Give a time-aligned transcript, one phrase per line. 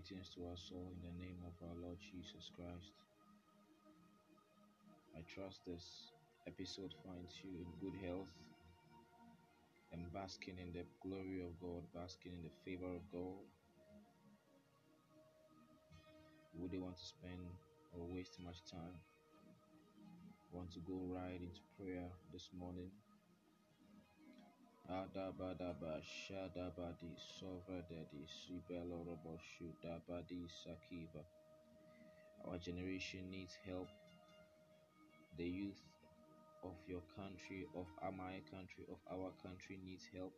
[0.00, 2.96] Greetings to us all in the name of our Lord Jesus Christ.
[5.12, 6.08] I trust this
[6.48, 8.32] episode finds you in good health
[9.92, 13.44] and basking in the glory of God, basking in the favor of God.
[16.56, 17.44] Would they want to spend
[17.92, 18.96] or waste much time?
[20.50, 22.88] Want to go right into prayer this morning?
[24.90, 31.22] Adabadaba Shadabadi Sovradedi Sibelorobo Shudabadi Sakiva.
[32.44, 33.86] Our generation needs help.
[35.38, 35.80] The youth
[36.64, 37.86] of your country, of
[38.16, 40.32] my country, of our country needs help.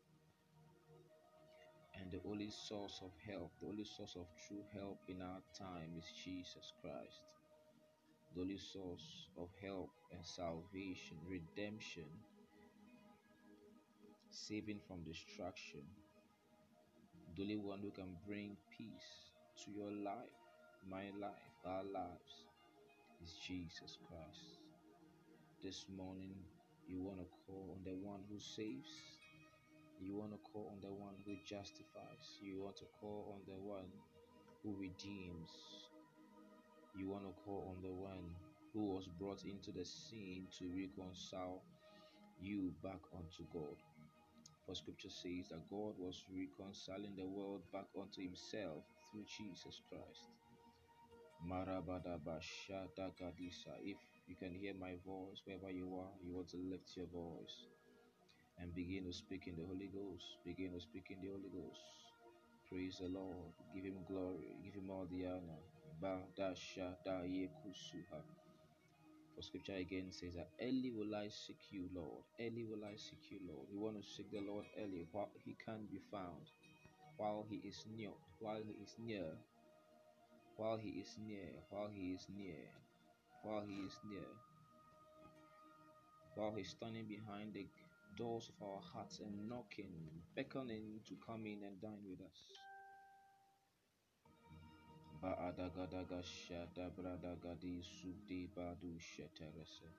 [1.99, 5.97] And the only source of help, the only source of true help in our time
[5.97, 7.23] is Jesus Christ.
[8.35, 12.05] The only source of help and salvation, redemption,
[14.33, 15.83] saving from destruction.
[17.37, 19.31] The only one who can bring peace
[19.65, 20.41] to your life,
[20.91, 22.49] my life, our lives
[23.23, 24.59] is Jesus Christ.
[25.63, 26.35] This morning,
[26.89, 28.89] you want to call on the one who saves.
[30.01, 32.41] You want to call on the one who justifies.
[32.41, 33.93] You want to call on the one
[34.63, 35.51] who redeems.
[36.99, 38.35] You want to call on the one
[38.73, 41.63] who was brought into the scene to reconcile
[42.41, 43.77] you back unto God.
[44.67, 50.31] For scripture says that God was reconciling the world back unto himself through Jesus Christ.
[53.85, 57.67] If you can hear my voice wherever you are, you want to lift your voice
[58.59, 60.25] and begin to speak in the Holy Ghost.
[60.45, 61.81] Begin to speak in the Holy Ghost.
[62.69, 63.53] Praise the Lord.
[63.75, 64.57] Give him glory.
[64.65, 65.63] Give him all the honor.
[69.35, 72.25] For scripture again says that early will I seek you, Lord.
[72.41, 73.69] Early will I seek you, Lord.
[73.73, 76.51] We want to seek the Lord early while he can be found,
[77.17, 79.39] while he is near, while he is near,
[80.57, 82.69] while he is near, while he is near,
[83.43, 84.29] while he is near,
[86.35, 87.67] while he's standing behind the
[88.17, 89.93] doors of our hearts and knocking,
[90.37, 92.72] beckoning to come in and dine with us.
[95.23, 99.91] Baadagadaga shadabradagadi subdi badu sheterese.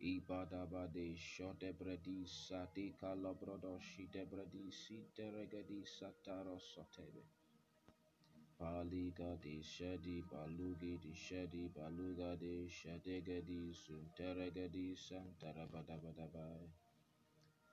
[0.00, 7.24] Ibadabade shodebredi sati kalabrodo shidebredi siteregedi sataro sotebe.
[8.58, 16.85] Baliga de shedi balugi de shedi baluga de shedegedi sunteregedi santarabadabadabai.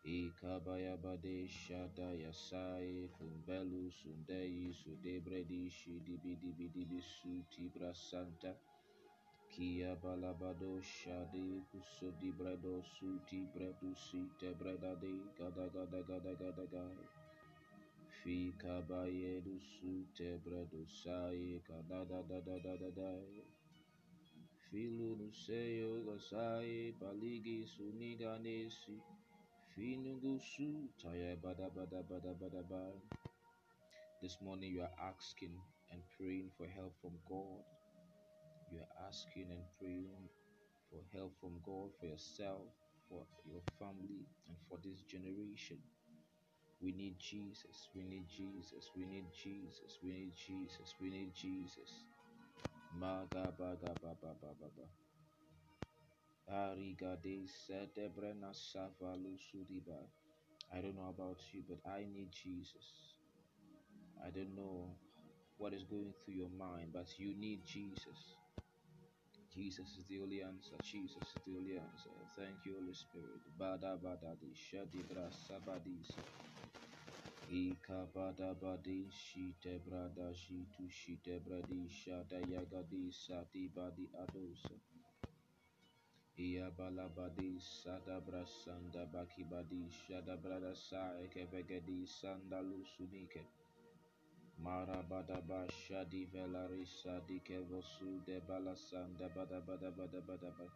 [0.06, 8.52] Ikabaya bade shada yasai kumbelu sundei sudebredi shidibidibidi suti brasanta
[9.50, 16.84] kia balabado shadi kusudi bredo suti bredu site bredade gada gada gada gada gada
[18.20, 23.12] fi kabaye du sute bredu sai kada da da da da da da
[24.68, 29.00] filu nuseyo gasai baligi suniganesi
[29.76, 29.98] This
[34.42, 35.58] morning you are asking
[35.92, 37.64] and praying for help from God.
[38.72, 40.30] You are asking and praying
[40.92, 42.62] for help from God for yourself,
[43.10, 45.78] for your family, and for this generation.
[46.80, 47.90] We need Jesus.
[47.96, 48.92] We need Jesus.
[48.96, 49.98] We need Jesus.
[50.04, 50.94] We need Jesus.
[51.02, 52.04] We need Jesus.
[53.00, 55.03] Maga baga baba baba baba.
[56.48, 56.76] I
[60.82, 63.16] don't know about you, but I need Jesus.
[64.24, 65.00] I don't know
[65.58, 68.36] what is going through your mind, but you need Jesus.
[69.54, 70.78] Jesus is the only answer.
[70.84, 72.12] Jesus is the only answer.
[72.36, 73.42] Thank you, Holy Spirit.
[73.58, 76.18] Bada bada di shadibra sabadis.
[77.50, 80.90] Ika bada badi shite brada shitu
[81.42, 82.42] bradi shada
[83.12, 83.70] sati
[84.16, 84.80] adosa.
[86.34, 90.74] Iya balabadi sada brasanda baki badi shada brada
[92.10, 93.46] sandalu sunike.
[94.58, 96.26] Mara bada shadi
[98.26, 100.68] de balasanda bada bada bada bada ba.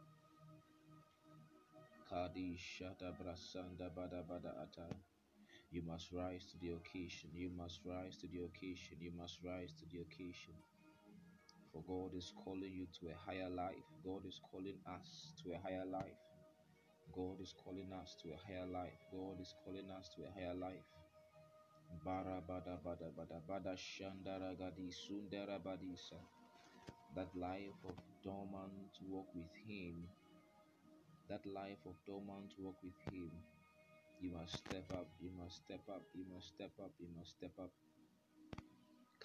[2.10, 4.86] Kadi shada brasanda bada bada ata.
[5.72, 7.32] You must rise to the occasion.
[7.34, 8.98] You must rise to the occasion.
[9.02, 10.54] You must rise to the occasion.
[11.78, 13.86] For God is calling you to a higher life.
[14.04, 16.18] God is calling us to a higher life.
[17.14, 18.98] God is calling us to a higher life.
[19.12, 20.90] God is calling us to a higher life.
[22.04, 26.18] Bara bada bada bada bada shandara gadi sundara badisa.
[27.16, 30.10] That life of dormant walk with Him.
[31.30, 33.30] That life of dormant walk with Him.
[34.20, 35.10] You must step up.
[35.22, 36.02] You must step up.
[36.16, 36.92] You must step up.
[37.00, 37.70] You must step up.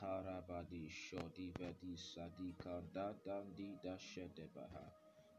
[0.03, 1.53] Karabadi Shodi
[1.95, 4.83] Sadika Dadandi Dashedebaha.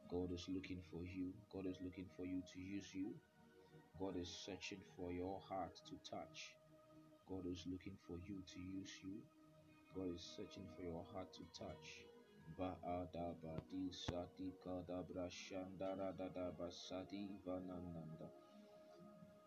[0.10, 1.34] God is looking for you.
[1.52, 3.14] God is looking for you to use you.
[4.00, 6.56] God is searching for your heart to touch.
[7.28, 9.20] God is looking for you to use you.
[9.94, 12.00] God is searching for your heart to touch.
[12.58, 16.14] Ba'adabadi Sadika Dabra Shandara
[17.46, 18.30] Vanananda.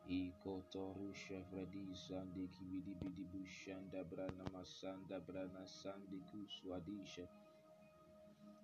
[0.08, 7.26] Ikotoru Chevredi Sandi Kibidi Bidi Bushanda Brana Masanda Brana Sandi Kuswadisha.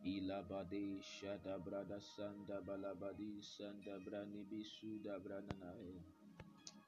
[0.06, 6.00] Ilabade Shada Brada Sanda Balabadi Sanda Brani Bisuda Brananae.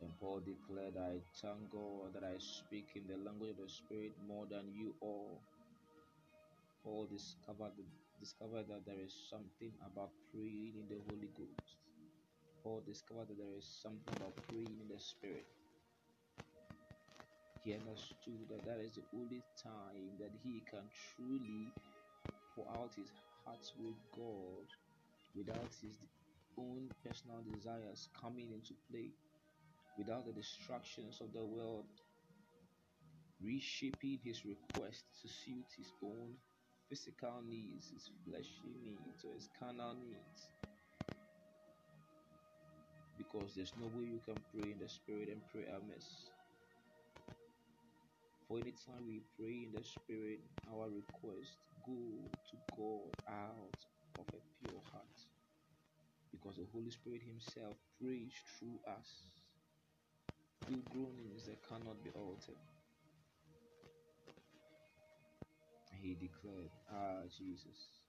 [0.02, 4.14] And Paul declared, I thank God that I speak in the language of the Spirit
[4.28, 5.40] more than you all.
[6.84, 7.72] Paul discovered,
[8.20, 11.83] discovered that there is something about praying in the Holy Ghost.
[12.64, 15.46] Paul discovered that there is something about praying in the Spirit.
[17.64, 21.74] He understood that that is the only time that he can truly
[22.54, 23.10] pour out his
[23.44, 24.68] heart with God
[25.36, 25.98] without his
[26.58, 29.12] own personal desires coming into play,
[29.98, 31.86] without the distractions of the world
[33.42, 36.34] reshaping his request to suit his own
[36.88, 40.53] physical needs, his fleshly needs, or his carnal needs.
[43.16, 46.30] Because there's no way you can pray in the spirit and pray amiss.
[48.48, 50.40] For any time we pray in the spirit,
[50.70, 51.56] our request
[51.86, 51.96] go
[52.50, 53.80] to God out
[54.18, 55.18] of a pure heart.
[56.30, 59.10] Because the Holy Spirit Himself prays through us.
[60.66, 62.60] Through groanings that cannot be altered.
[66.02, 68.02] He declared, Ah, Jesus,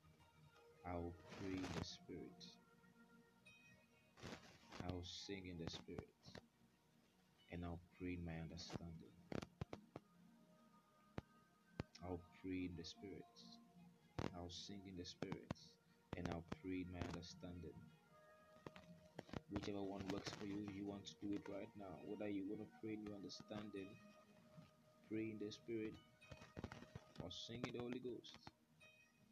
[0.85, 2.64] I will pray in the Spirit.
[4.85, 6.13] I will sing in the Spirit.
[7.51, 9.15] And I'll pray in my understanding.
[12.03, 13.25] I'll pray in the Spirit.
[14.37, 15.49] I'll sing in the Spirit.
[16.17, 17.73] And I'll pray in my understanding.
[19.49, 21.97] Whichever one works for you, you want to do it right now.
[22.05, 23.89] Whether you want to pray in your understanding,
[25.09, 25.97] pray in the Spirit,
[27.23, 28.37] or sing in the Holy Ghost.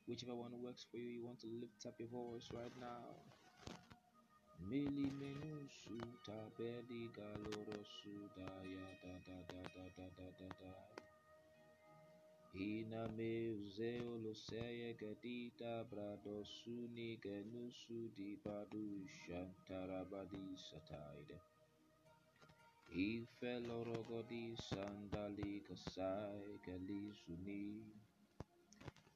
[0.08, 3.33] Whichever one works for you, you want to lift up your voice right now.
[4.70, 10.74] Mili menu suta bedi galoro suda ya da da da da da da da da.
[12.56, 17.18] Ina me uzeo lo seye gadita brado suni
[18.16, 21.40] di badu shantarabadi sataide.
[22.96, 27.12] Ife lorogodi sandali kasai gali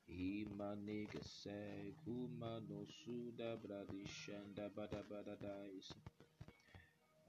[0.10, 5.94] Imanegese, Kumanosuda, Bradishanda, Badabadadais,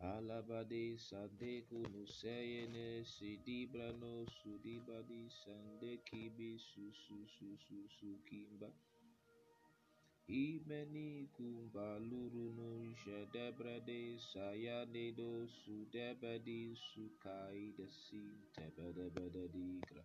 [0.00, 8.70] Alabades, Adeku, Nuseyene, Sidibra, no Sudibadi, Sandekibi, Sususukimba,
[10.28, 16.76] Imeni, Kumbaluru, no Jadebrade, Sayane, do Sudebadi,
[17.24, 20.04] bada Desim, Tebedebededigra.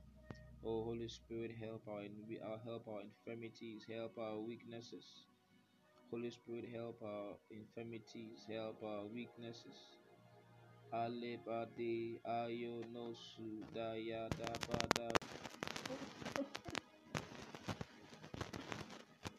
[0.63, 5.27] Oh Holy Spirit, help our uh, help our infirmities, help our weaknesses.
[6.11, 9.97] Holy Spirit, help our infirmities, help our weaknesses.
[10.93, 13.13] Alebade ayo no
[13.73, 13.95] da.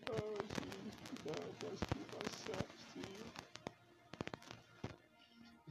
[0.09, 3.33] Oh Jesus, help us give ourselves to you.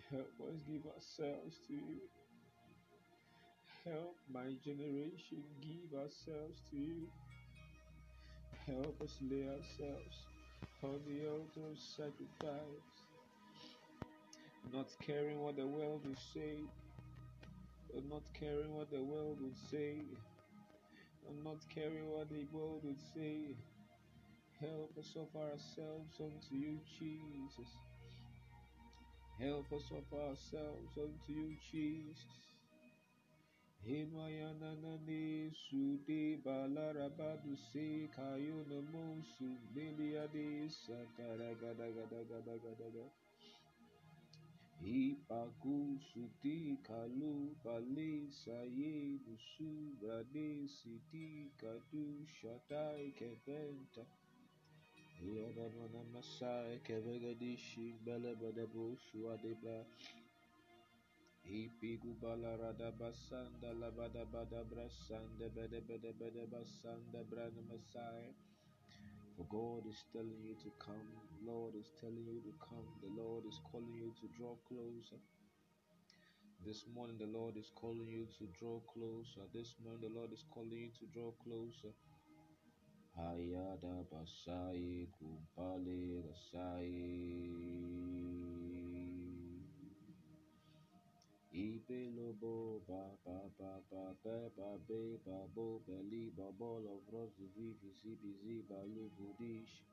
[0.10, 2.21] Help us give ourselves to you.
[3.86, 7.08] Help my generation give ourselves to you.
[8.68, 10.18] Help us lay ourselves
[10.84, 12.94] on the altar of sacrifice,
[14.72, 16.60] not caring what the world will say,
[18.08, 19.96] not caring what the world would say,
[21.28, 23.56] and not caring what the world would say.
[24.60, 27.72] Help us offer ourselves unto you, Jesus.
[29.40, 32.50] Help us offer ourselves unto you, Jesus.
[33.86, 43.06] Himayananani Sudi Balarabadu Se Kayuna Monsu Miliadi Sataragadagadagadaga
[44.84, 50.68] Ipaku Suti Kalu Bali Saye Nusu Brade
[51.60, 54.04] Kadu Shatai Keventa
[55.24, 56.04] Yadamana
[56.84, 59.86] Kevagadishi Balabadabu Swadeba
[61.45, 61.45] shuadebra.
[61.45, 68.33] Ipigu bala rada basanda la bada bada brasanda bede bede bede basanda brana masai.
[69.38, 71.07] For God is telling you to come.
[71.45, 72.88] Lord is telling you to come.
[73.01, 75.19] The Lord is calling you to draw closer.
[76.65, 79.41] This morning, the Lord is calling you to draw closer.
[79.53, 81.93] This morning, the Lord is calling you to draw closer.
[83.17, 88.31] Hayada basai kumpale rasai.
[91.51, 97.43] Ibelobo ba ba ba ba ba ba be ba bo beli ba bol of rose
[97.55, 99.84] vivi zibi ziba lubudish.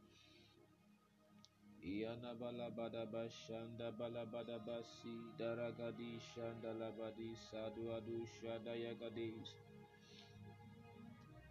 [1.83, 9.51] Iana bala bada bashanda bala bada basi daragadi shanda labadi sadu adu shada yagadis.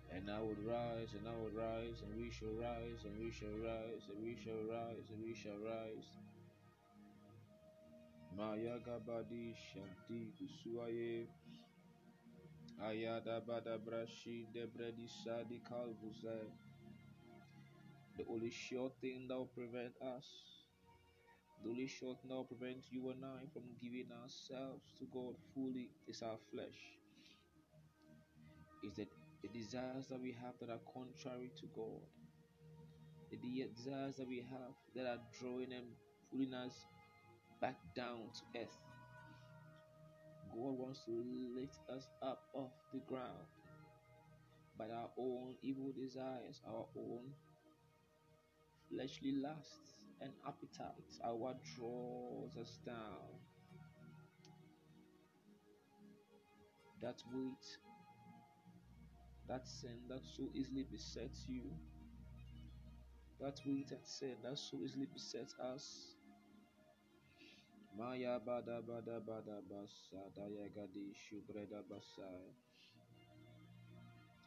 [0.09, 3.59] And I would rise, and I would rise, and we shall rise, and we shall
[3.59, 6.07] rise, and we shall rise, and we shall rise.
[6.07, 6.36] Maya
[8.37, 11.27] gabadi shanti kusuaye.
[14.53, 15.61] Debredi sadi.
[18.17, 20.25] The only sure thing that will prevent us,
[21.63, 25.35] the only sure thing that will prevent you and I from giving ourselves to God
[25.53, 26.97] fully is our flesh.
[28.83, 29.09] Is that
[29.41, 32.01] the desires that we have that are contrary to God,
[33.31, 35.85] the desires that we have that are drawing and
[36.31, 36.85] pulling us
[37.61, 38.77] back down to earth.
[40.51, 41.23] God wants to
[41.55, 43.47] lift us up off the ground,
[44.77, 47.33] but our own evil desires, our own
[48.89, 53.39] fleshly lusts and appetites are what draws us down.
[57.01, 57.65] That weight,
[59.47, 61.63] that sin that so easily besets you,
[63.39, 66.16] that weight and sin that so easily besets us.
[67.97, 72.53] Maya bada bada bada basa dayagadi shubreda basai.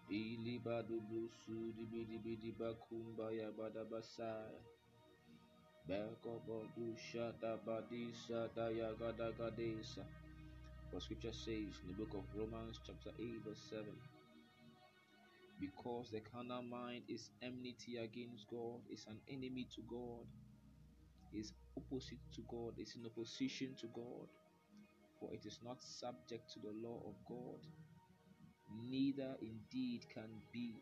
[0.06, 4.54] Ili badu blusu dibi dibi diba kumbaya bada basai.
[5.82, 10.06] Bekobodu shada badisa dayagada gadesa.
[10.90, 13.82] For scripture says in the book of Romans, chapter 8, verse 7
[15.58, 20.26] Because the carnal mind is enmity against God, is an enemy to God,
[21.34, 24.28] is opposite to God, is in opposition to God,
[25.18, 27.60] for it is not subject to the law of God,
[28.88, 30.74] neither indeed can be.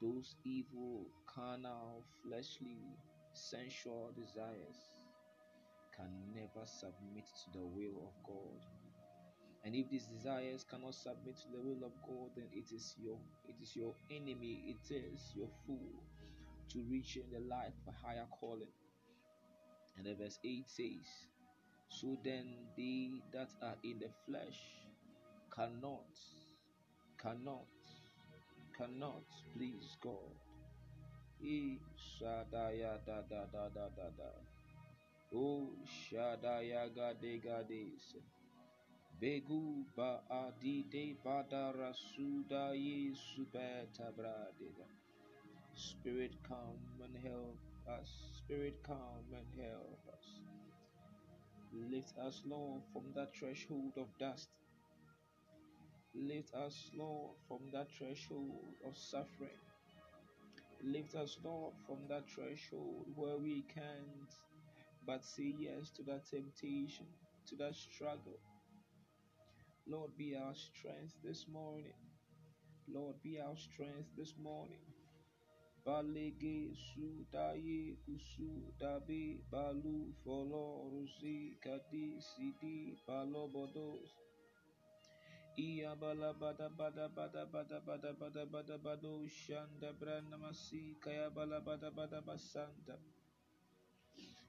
[0.00, 2.78] Those evil, carnal, fleshly,
[3.32, 4.90] sensual desires
[5.96, 8.62] can never submit to the will of God.
[9.64, 13.18] And if these desires cannot submit to the will of God, then it is your
[13.48, 16.02] it is your enemy, it is your fool
[16.70, 18.68] to reach in the life a higher calling.
[19.98, 21.28] And the verse 8 says,
[21.90, 24.86] So then they that are in the flesh
[25.54, 26.18] cannot,
[27.18, 27.66] cannot,
[28.76, 29.24] cannot
[29.54, 30.36] please God.
[31.42, 34.30] Shadaya da da da da da da.
[35.34, 38.16] Oh shadaya gade gades.
[39.20, 44.86] Begu ba adi de bada rasuda ye subeta bradida.
[45.74, 48.37] Spirit come and help us.
[48.48, 50.40] Spirit come and help us.
[51.70, 54.48] Lift us, Lord, from that threshold of dust.
[56.14, 59.60] Lift us, Lord, from that threshold of suffering.
[60.82, 64.32] Lift us, Lord, from that threshold where we can't
[65.06, 67.04] but say yes to that temptation,
[67.48, 68.40] to that struggle.
[69.86, 72.00] Lord, be our strength this morning.
[72.90, 74.80] Lord, be our strength this morning.
[75.88, 84.12] Balege su daye kusu dabe balu folo rusi kadi sidi balobodos.
[85.56, 91.60] Iya bala bada bada bada bada bada bada bada bado shanda branda masi kaya bala
[91.64, 93.00] bada bada basanda.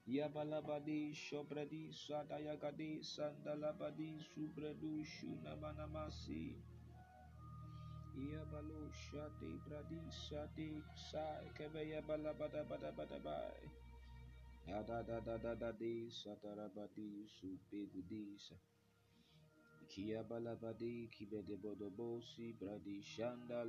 [0.06, 6.60] Ya bala badi shobradi sadaya gadi sandala badi subredu shuna manamasi.
[6.60, 6.79] Iya
[9.68, 10.48] bradi sai
[12.70, 13.70] bada bada bai.
[14.68, 16.12] Ya da da da da di.
[19.90, 21.10] Kia bradi
[23.04, 23.64] shanda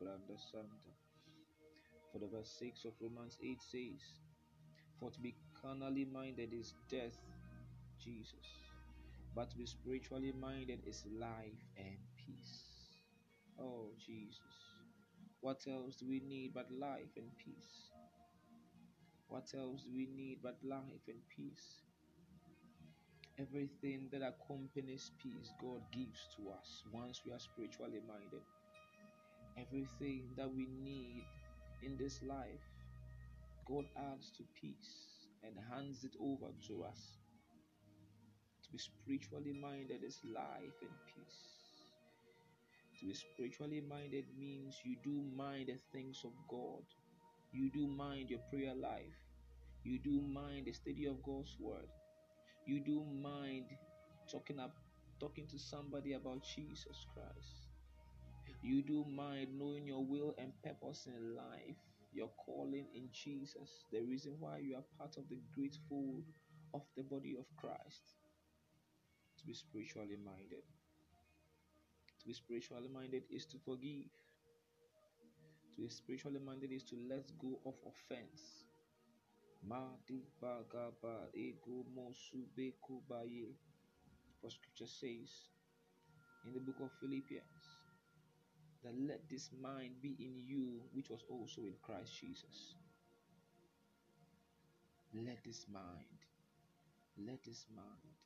[0.00, 0.92] branda santa.
[2.12, 4.02] For the verse 6 of Romans 8 says,
[4.98, 7.18] For to be carnally minded is death,
[7.98, 8.65] Jesus,
[9.36, 12.62] but to be spiritually minded is life and peace.
[13.60, 14.40] Oh, Jesus.
[15.42, 17.90] What else do we need but life and peace?
[19.28, 21.82] What else do we need but life and peace?
[23.38, 28.40] Everything that accompanies peace, God gives to us once we are spiritually minded.
[29.58, 31.24] Everything that we need
[31.82, 32.64] in this life,
[33.68, 37.25] God adds to peace and hands it over to us.
[38.66, 41.40] To be spiritually minded is life and peace.
[43.00, 46.82] To be spiritually minded means you do mind the things of God.
[47.52, 49.18] You do mind your prayer life.
[49.84, 51.88] You do mind the study of God's word
[52.66, 53.66] you do mind
[54.30, 54.74] talking up
[55.20, 57.70] talking to somebody about Jesus Christ.
[58.62, 61.78] You do mind knowing your will and purpose in life,
[62.12, 66.24] your calling in Jesus, the reason why you are part of the great fold
[66.74, 68.02] of the body of Christ.
[69.46, 70.66] To be spiritually minded.
[72.18, 74.10] To be spiritually minded is to forgive.
[75.76, 78.64] To be spiritually minded is to let go of offense.
[84.42, 85.30] For scripture says
[86.44, 87.78] in the book of Philippians
[88.82, 92.74] that let this mind be in you, which was also in Christ Jesus.
[95.14, 96.18] Let this mind,
[97.16, 98.25] let this mind.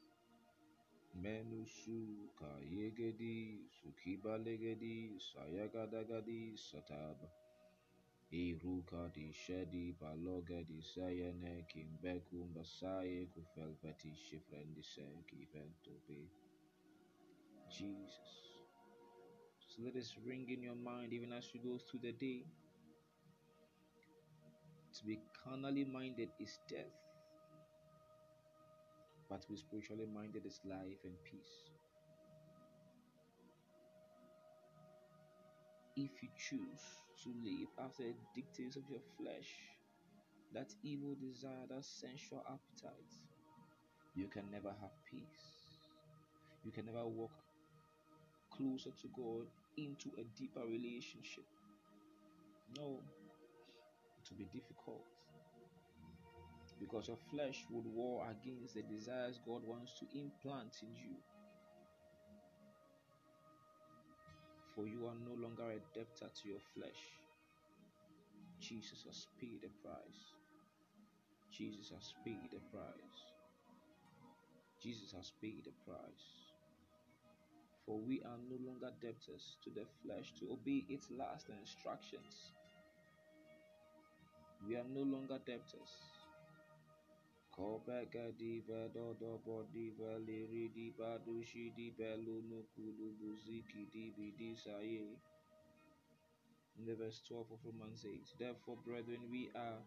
[1.13, 7.27] Menushu ka yegedi sukiba legedi sayagadagadi sataba.
[8.31, 16.31] Iruka di shedi baloga di sayane kimbeku mbasaye kufelpeti shifrendi se kivento be.
[17.69, 18.31] Jesus.
[19.59, 22.45] So let this ring in your mind even as you go through the day.
[24.97, 26.95] To be carnally minded is death,
[29.31, 31.71] but to be spiritually minded is life and peace.
[35.95, 36.83] If you choose
[37.23, 39.47] to live after the dictates of your flesh,
[40.53, 43.15] that evil desire, that sensual appetite,
[44.15, 45.47] you can never have peace.
[46.65, 47.31] You can never walk
[48.51, 51.45] closer to God into a deeper relationship.
[52.77, 52.99] No,
[54.19, 55.20] it will be difficult
[56.81, 61.15] because your flesh would war against the desires God wants to implant in you.
[64.75, 67.01] For you are no longer a debtor to your flesh.
[68.59, 70.33] Jesus has paid the price.
[71.51, 73.19] Jesus has paid the price.
[74.81, 76.25] Jesus has paid the price.
[77.85, 82.53] For we are no longer debtors to the flesh to obey its last instructions.
[84.67, 86.20] We are no longer debtors.
[87.51, 88.63] Kobega di
[89.19, 89.91] dobo di
[91.75, 95.19] di belu nukudu buziki di bidi saye.
[96.77, 98.39] In the verse 12 of Romans 8.
[98.39, 99.83] Therefore, brethren, we are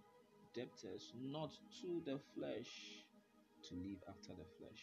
[0.54, 3.02] debtors not to the flesh
[3.64, 4.82] to live after the flesh.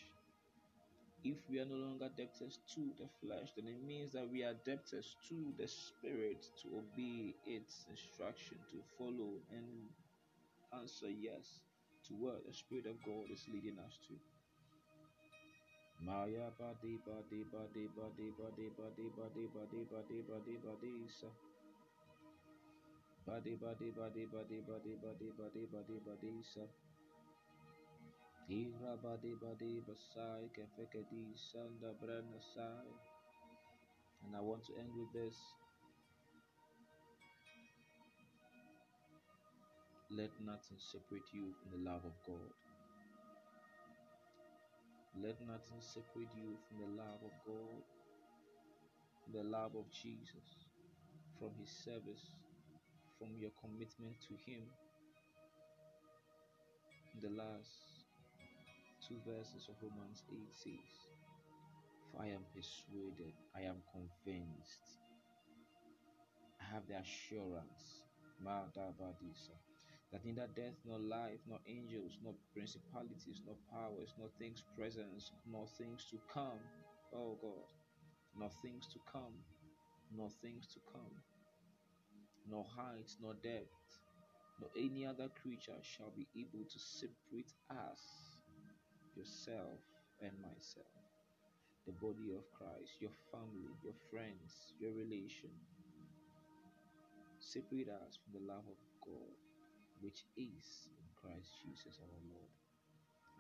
[1.24, 4.56] If we are no longer debtors to the flesh, then it means that we are
[4.66, 9.94] debtors to the spirit to obey its instruction, to follow and
[10.74, 11.62] answer yes
[12.08, 14.16] to what the Spirit of God is leading us to.
[16.02, 21.30] Maya badi badi badi badi badi badi badi badi badi badi sa.
[23.26, 26.66] Badi badi badi badi badi badi badi badi badi sa.
[28.50, 32.90] Hira badi badi basai kefekedi sanda brana sai.
[34.26, 35.38] And I want to end with this.
[40.12, 42.52] Let nothing separate you from the love of God.
[45.24, 47.84] Let nothing separate you from the love of God,
[49.32, 50.68] the love of Jesus,
[51.40, 52.36] from His service,
[53.18, 54.68] from your commitment to Him.
[57.22, 58.04] The last
[59.08, 60.92] two verses of Romans 8 says,
[62.12, 65.00] For I am persuaded, I am convinced,
[66.60, 68.04] I have the assurance,
[70.12, 75.66] that neither death nor life, nor angels, nor principalities, nor powers, nor things present, nor
[75.78, 76.60] things to come,
[77.16, 77.72] oh God,
[78.38, 79.40] nor things to come,
[80.16, 81.16] nor things to come,
[82.50, 83.72] nor height, nor depth,
[84.60, 88.36] nor any other creature shall be able to separate us,
[89.16, 89.80] yourself
[90.22, 90.92] and myself,
[91.86, 95.52] the body of Christ, your family, your friends, your relation.
[97.40, 99.51] Separate us from the love of God
[100.02, 102.54] which is in Christ Jesus our Lord.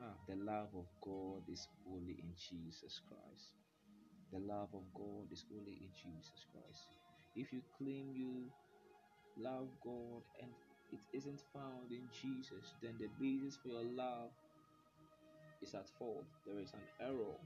[0.02, 3.54] Ah, the love of God is only in Jesus Christ.
[4.32, 6.88] The love of God is only in Jesus Christ.
[7.36, 8.50] If you claim you
[9.38, 10.52] love God and
[10.91, 14.32] it isn't found in Jesus, then the basis for your love
[15.62, 16.26] is at fault.
[16.45, 17.38] There is an error.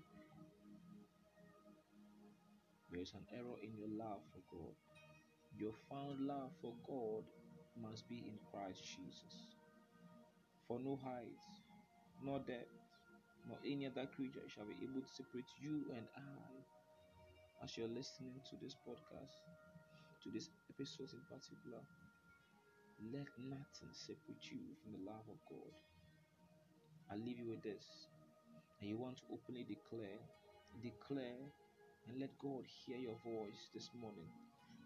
[2.91, 4.75] There is an error in your love for God.
[5.57, 7.23] Your found love for God
[7.81, 9.55] must be in Christ Jesus.
[10.67, 11.41] For no height,
[12.23, 12.71] nor depth,
[13.47, 18.33] nor any other creature shall be able to separate you and I as you're listening
[18.49, 19.45] to this podcast,
[20.23, 21.81] to this episode in particular.
[23.11, 25.73] Let nothing separate you from the love of God.
[27.11, 28.07] I leave you with this.
[28.79, 30.19] And you want to openly declare,
[30.81, 31.43] declare,
[32.07, 34.29] and let God hear your voice this morning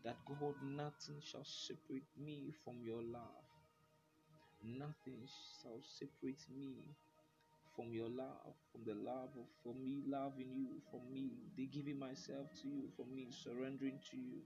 [0.03, 3.45] that God, nothing shall separate me from your love.
[4.63, 5.27] Nothing
[5.61, 6.95] shall separate me
[7.75, 11.31] from your love, from the love of for me loving you, from me
[11.71, 14.41] giving myself to you, from me surrendering to you.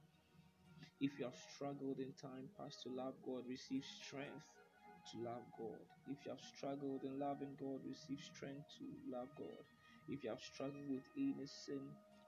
[1.02, 4.46] If you have struggled in time past to love God, receive strength
[5.12, 5.82] to love God.
[6.08, 9.66] If you have struggled in loving God, receive strength to love God.
[10.10, 11.82] If you have struggled with any sin,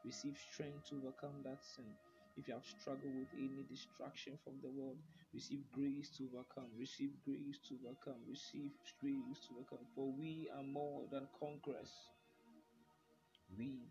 [0.05, 1.93] receive strength to overcome that sin.
[2.37, 4.97] If you have struggled with any distraction from the world,
[5.33, 6.67] receive grace to overcome.
[6.77, 8.19] Receive grace to overcome.
[8.27, 9.87] Receive grace to overcome.
[9.95, 11.91] For we are more than conquerors.
[13.57, 13.87] We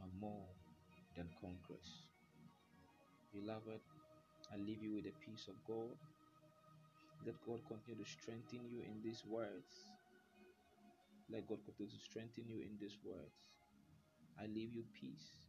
[0.00, 0.48] are more
[1.16, 2.04] than conquerors.
[3.34, 3.80] Beloved,
[4.52, 5.96] I leave you with the peace of God.
[7.26, 9.86] Let God continue to strengthen you in these words.
[11.30, 13.36] Let God continue to strengthen you in these words.
[14.40, 15.41] I leave you peace.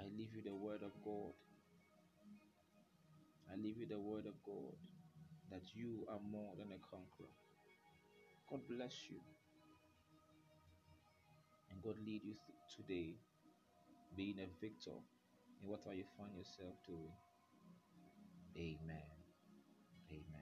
[0.00, 1.34] I leave you the word of God.
[3.52, 4.76] I leave you the word of God
[5.50, 7.34] that you are more than a conqueror.
[8.48, 9.20] God bless you.
[11.70, 13.16] And God lead you th- today
[14.16, 14.98] being a victor
[15.62, 17.12] in whatever you find yourself doing.
[18.56, 19.04] Amen.
[20.10, 20.41] Amen.